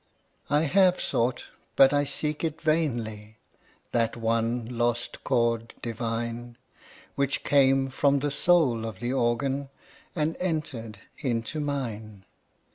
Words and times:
I 0.49 0.61
have 0.61 0.99
sought, 0.99 1.45
but 1.75 1.93
I 1.93 2.05
seek 2.05 2.43
it 2.43 2.59
vainly, 2.59 3.37
That 3.91 4.17
one 4.17 4.65
lost 4.65 5.23
chord 5.23 5.75
divine, 5.83 6.57
Which 7.13 7.43
came 7.43 7.87
from 7.91 8.17
the 8.17 8.31
soul 8.31 8.83
of 8.87 8.99
the 8.99 9.13
Organ, 9.13 9.69
And 10.15 10.37
entered 10.39 10.97
into 11.19 11.59
mine. 11.59 12.25